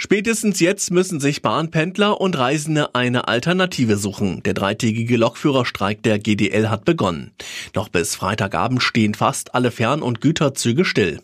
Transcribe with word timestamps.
Spätestens 0.00 0.60
jetzt 0.60 0.92
müssen 0.92 1.18
sich 1.18 1.42
Bahnpendler 1.42 2.20
und 2.20 2.38
Reisende 2.38 2.94
eine 2.94 3.26
Alternative 3.26 3.96
suchen. 3.96 4.44
Der 4.44 4.54
dreitägige 4.54 5.16
Lokführerstreik 5.16 6.04
der 6.04 6.20
GDL 6.20 6.68
hat 6.68 6.84
begonnen. 6.84 7.32
Noch 7.74 7.88
bis 7.88 8.14
Freitagabend 8.14 8.80
stehen 8.80 9.14
fast 9.14 9.56
alle 9.56 9.72
Fern- 9.72 10.02
und 10.02 10.20
Güterzüge 10.20 10.84
still. 10.84 11.18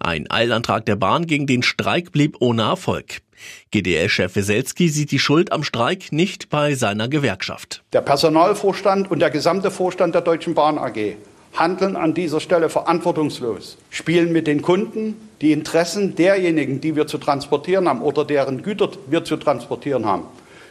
Ein 0.00 0.28
Eilantrag 0.28 0.84
der 0.86 0.96
Bahn 0.96 1.28
gegen 1.28 1.46
den 1.46 1.62
Streik 1.62 2.10
blieb 2.10 2.36
ohne 2.40 2.62
Erfolg. 2.62 3.22
GDL-Chef 3.70 4.34
Weselski 4.34 4.88
sieht 4.88 5.12
die 5.12 5.20
Schuld 5.20 5.52
am 5.52 5.62
Streik 5.62 6.10
nicht 6.10 6.50
bei 6.50 6.74
seiner 6.74 7.06
Gewerkschaft. 7.06 7.84
Der 7.92 8.00
Personalvorstand 8.00 9.08
und 9.08 9.20
der 9.20 9.30
gesamte 9.30 9.70
Vorstand 9.70 10.16
der 10.16 10.22
Deutschen 10.22 10.54
Bahn 10.54 10.78
AG 10.78 11.14
handeln 11.58 11.96
an 11.96 12.14
dieser 12.14 12.40
Stelle 12.40 12.68
verantwortungslos, 12.68 13.78
spielen 13.90 14.32
mit 14.32 14.46
den 14.46 14.62
Kunden 14.62 15.16
die 15.40 15.52
Interessen 15.52 16.14
derjenigen, 16.14 16.80
die 16.80 16.96
wir 16.96 17.06
zu 17.06 17.18
transportieren 17.18 17.88
haben 17.88 18.02
oder 18.02 18.24
deren 18.24 18.62
Güter 18.62 18.90
wir 19.08 19.24
zu 19.24 19.36
transportieren 19.36 20.06
haben. 20.06 20.24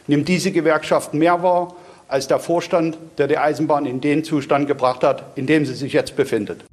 Nimmt 0.06 0.28
diese 0.28 0.52
Gewerkschaft 0.52 1.14
mehr 1.14 1.42
wahr 1.42 1.74
als 2.08 2.28
der 2.28 2.38
Vorstand, 2.38 2.96
der 3.18 3.26
die 3.26 3.38
Eisenbahn 3.38 3.86
in 3.86 4.00
den 4.00 4.22
Zustand 4.22 4.68
gebracht 4.68 5.02
hat, 5.02 5.36
in 5.36 5.46
dem 5.46 5.66
sie 5.66 5.74
sich 5.74 5.92
jetzt 5.92 6.16
befindet. 6.16 6.64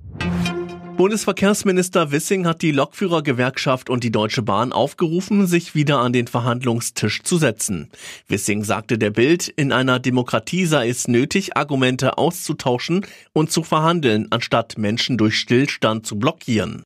Bundesverkehrsminister 0.96 2.12
Wissing 2.12 2.46
hat 2.46 2.62
die 2.62 2.72
Lokführergewerkschaft 2.72 3.90
und 3.90 4.04
die 4.04 4.12
Deutsche 4.12 4.44
Bahn 4.44 4.72
aufgerufen, 4.72 5.48
sich 5.48 5.74
wieder 5.74 5.98
an 6.00 6.14
den 6.14 6.28
Verhandlungstisch 6.28 7.24
zu 7.24 7.38
setzen. 7.38 7.90
Wissing 8.28 8.64
sagte 8.64 9.00
der 9.00 9.10
Bild, 9.10 9.48
in 9.48 9.72
einer 9.72 10.00
Demokratie 10.00 10.68
sei 10.68 10.90
es 10.90 11.08
nötig, 11.08 11.58
Argumente 11.58 12.20
auszutauschen 12.20 13.08
und 13.34 13.52
zu 13.52 13.64
verhandeln, 13.64 14.28
anstatt 14.30 14.78
Menschen 14.78 15.18
durch 15.18 15.40
Stillstand 15.40 16.06
zu 16.06 16.20
blockieren. 16.20 16.84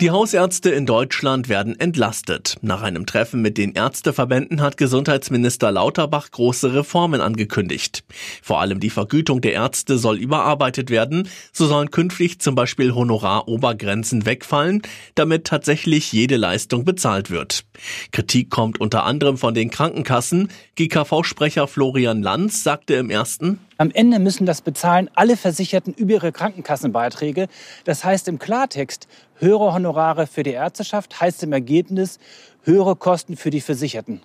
Die 0.00 0.10
Hausärzte 0.10 0.70
in 0.70 0.86
Deutschland 0.86 1.48
werden 1.48 1.78
entlastet. 1.78 2.56
Nach 2.62 2.82
einem 2.82 3.06
Treffen 3.06 3.40
mit 3.40 3.56
den 3.56 3.72
Ärzteverbänden 3.74 4.60
hat 4.60 4.76
Gesundheitsminister 4.76 5.70
Lauterbach 5.70 6.32
große 6.32 6.74
Reformen 6.74 7.20
angekündigt. 7.20 8.02
Vor 8.42 8.60
allem 8.60 8.80
die 8.80 8.90
Vergütung 8.90 9.40
der 9.40 9.52
Ärzte 9.52 9.96
soll 9.96 10.18
überarbeitet 10.18 10.90
werden. 10.90 11.28
So 11.52 11.66
sollen 11.66 11.92
künftig 11.92 12.40
zum 12.40 12.56
Beispiel 12.56 12.92
Honorarobergrenzen 12.92 14.26
wegfallen, 14.26 14.82
damit 15.14 15.46
tatsächlich 15.46 16.12
jede 16.12 16.36
Leistung 16.36 16.84
bezahlt 16.84 17.30
wird. 17.30 17.64
Kritik 18.10 18.50
kommt 18.50 18.80
unter 18.80 19.04
anderem 19.04 19.38
von 19.38 19.54
den 19.54 19.70
Krankenkassen. 19.70 20.48
GKV-Sprecher 20.74 21.68
Florian 21.68 22.20
Lanz 22.20 22.64
sagte 22.64 22.94
im 22.94 23.10
ersten, 23.10 23.60
am 23.76 23.90
Ende 23.90 24.18
müssen 24.18 24.46
das 24.46 24.62
bezahlen 24.62 25.10
alle 25.14 25.36
Versicherten 25.36 25.94
über 25.94 26.12
ihre 26.14 26.32
Krankenkassenbeiträge. 26.32 27.48
Das 27.84 28.04
heißt 28.04 28.28
im 28.28 28.38
Klartext, 28.38 29.08
höhere 29.36 29.72
Honorare 29.72 30.26
für 30.26 30.42
die 30.42 30.52
Ärzteschaft 30.52 31.20
heißt 31.20 31.42
im 31.42 31.52
Ergebnis 31.52 32.18
höhere 32.62 32.96
Kosten 32.96 33.36
für 33.36 33.50
die 33.50 33.60
Versicherten. 33.60 34.20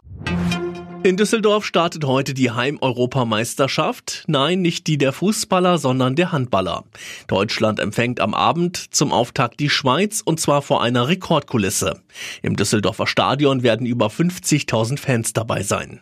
In 1.02 1.16
Düsseldorf 1.16 1.64
startet 1.64 2.04
heute 2.04 2.34
die 2.34 2.52
Heim-Europameisterschaft. 2.52 4.26
Nein, 4.28 4.62
nicht 4.62 4.86
die 4.86 4.98
der 4.98 5.14
Fußballer, 5.14 5.78
sondern 5.78 6.16
der 6.18 6.34
Handballer. 6.34 6.84
Deutschland 7.28 7.80
empfängt 7.80 8.20
am 8.20 8.34
Abend 8.34 8.94
zum 8.94 9.14
Auftakt 9.14 9.62
die 9.62 9.70
Schweiz 9.70 10.22
und 10.24 10.42
zwar 10.42 10.62
vor 10.62 10.84
einer 10.84 11.08
Rekordkulisse. 11.08 12.02
Im 12.42 12.58
Düsseldorfer 12.58 13.08
Stadion 13.08 13.64
werden 13.64 13.86
über 13.86 14.08
50.000 14.08 15.00
Fans 15.00 15.32
dabei 15.32 15.64
sein. 15.64 16.02